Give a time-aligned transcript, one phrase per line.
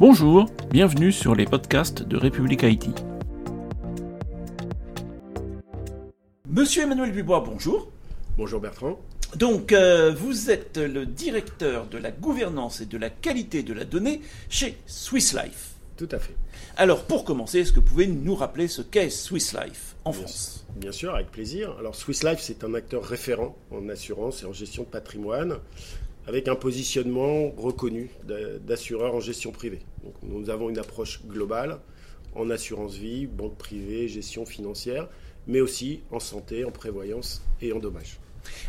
[0.00, 2.88] Bonjour, bienvenue sur les podcasts de République Haïti.
[6.48, 7.90] Monsieur Emmanuel Dubois, bonjour.
[8.38, 8.98] Bonjour Bertrand.
[9.36, 13.84] Donc, euh, vous êtes le directeur de la gouvernance et de la qualité de la
[13.84, 15.74] donnée chez Swiss Life.
[15.98, 16.34] Tout à fait.
[16.78, 20.64] Alors, pour commencer, est-ce que vous pouvez nous rappeler ce qu'est Swiss Life en France?
[20.76, 21.76] Bien sûr, avec plaisir.
[21.78, 25.58] Alors, Swiss Life, c'est un acteur référent en assurance et en gestion de patrimoine
[26.26, 28.10] avec un positionnement reconnu
[28.62, 29.80] d'assureur en gestion privée.
[30.04, 31.80] Donc, nous avons une approche globale
[32.34, 35.08] en assurance vie, banque privée, gestion financière,
[35.46, 38.18] mais aussi en santé, en prévoyance et en dommages.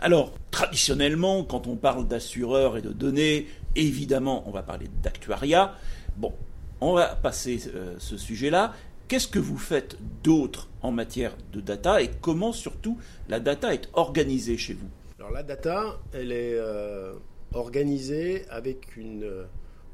[0.00, 5.74] Alors, traditionnellement, quand on parle d'assureurs et de données, évidemment, on va parler d'actuariat.
[6.16, 6.32] Bon,
[6.80, 8.72] on va passer euh, ce sujet-là.
[9.08, 13.88] Qu'est-ce que vous faites d'autre en matière de data et comment surtout la data est
[13.94, 14.88] organisée chez vous?
[15.18, 17.14] Alors la data, elle est euh,
[17.58, 19.44] organisé avec une euh,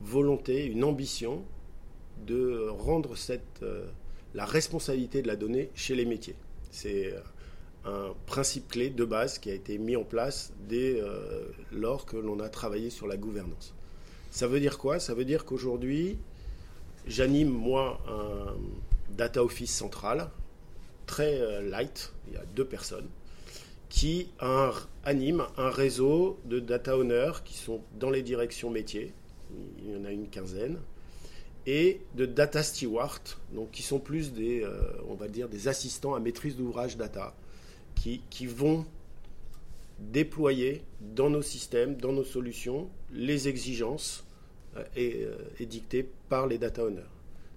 [0.01, 1.45] volonté, une ambition
[2.27, 3.15] de rendre
[3.63, 3.87] euh,
[4.35, 6.37] la responsabilité de la donnée chez les métiers.
[6.71, 7.21] C'est euh,
[7.85, 11.03] un principe clé de base qui a été mis en place dès
[11.71, 13.75] lors que l'on a travaillé sur la gouvernance.
[14.31, 14.99] Ça veut dire quoi?
[14.99, 16.17] Ça veut dire qu'aujourd'hui,
[17.07, 18.55] j'anime moi un
[19.15, 20.31] data office central,
[21.05, 23.07] très light, il y a deux personnes,
[23.95, 24.27] qui
[25.05, 29.13] anime un réseau de data owners qui sont dans les directions métiers,
[29.79, 30.79] il y en a une quinzaine,
[31.65, 33.23] et de data stewards,
[33.53, 34.73] donc qui sont plus des, euh,
[35.09, 37.37] on va dire, des assistants à maîtrise d'ouvrage data,
[37.95, 38.85] qui, vont
[40.01, 44.27] déployer dans nos systèmes, dans nos solutions, les exigences
[44.77, 47.03] euh, euh, édictées par les data owners.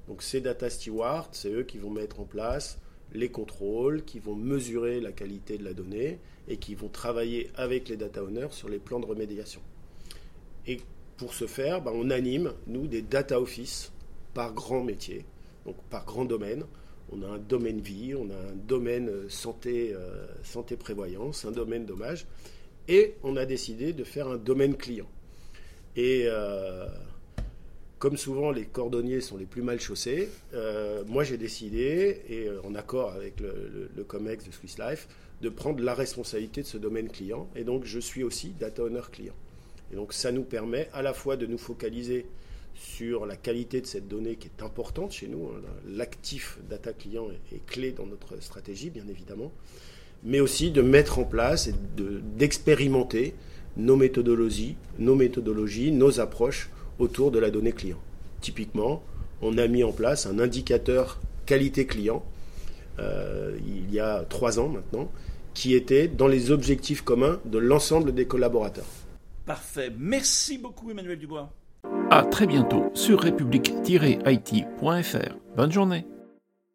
[0.07, 2.77] Donc ces data stewards, c'est eux qui vont mettre en place
[3.13, 7.89] les contrôles, qui vont mesurer la qualité de la donnée et qui vont travailler avec
[7.89, 9.61] les data owners sur les plans de remédiation.
[10.65, 10.79] Et
[11.17, 13.91] pour ce faire, ben, on anime, nous, des data office
[14.33, 15.25] par grand métier,
[15.65, 16.65] donc par grand domaine.
[17.11, 21.51] On a un domaine vie, on a un domaine euh, santé, euh, santé prévoyance, un
[21.51, 22.27] domaine dommage,
[22.87, 25.07] et on a décidé de faire un domaine client.
[25.95, 26.87] Et euh,
[27.99, 32.61] comme souvent les cordonniers sont les plus mal chaussés, euh, moi j'ai décidé, et euh,
[32.63, 35.07] en accord avec le, COMEX de Swiss Life,
[35.41, 37.49] de prendre la responsabilité de ce domaine client.
[37.55, 39.33] Et donc je suis aussi data owner client.
[39.91, 42.25] Et donc ça nous permet à la fois de nous focaliser
[42.75, 45.47] sur la qualité de cette donnée qui est importante chez nous.
[45.47, 49.51] Hein, l'actif data client est, clé dans notre stratégie, bien évidemment,
[50.23, 51.73] mais aussi de mettre en place et
[52.37, 53.33] d'expérimenter
[53.75, 56.69] nos méthodologies, nos méthodologies, nos approches
[56.99, 57.97] autour de la donnée client.
[58.41, 59.03] Typiquement,
[59.41, 62.23] on a mis en place un indicateur qualité client
[62.99, 65.11] euh, il y a trois ans maintenant,
[65.53, 68.85] qui était dans les objectifs communs de l'ensemble des collaborateurs.
[69.45, 69.91] Parfait.
[69.97, 71.51] Merci beaucoup Emmanuel Dubois.
[72.09, 75.35] À très bientôt sur république-it.fr.
[75.55, 76.05] Bonne journée.